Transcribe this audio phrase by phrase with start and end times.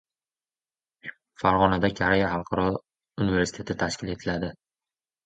[1.41, 2.63] Farg‘onada Koreya xalqaro
[3.25, 4.51] universiteti tashkil etiladi